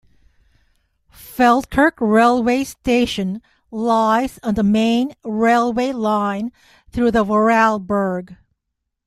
Feldkirch 1.13 1.93
railway 1.99 2.63
station 2.63 3.39
lies 3.69 4.39
on 4.41 4.55
the 4.55 4.63
main 4.63 5.13
railway 5.23 5.91
line 5.91 6.51
through 6.89 7.11
the 7.11 7.23
Vorarlberg. 7.23 8.35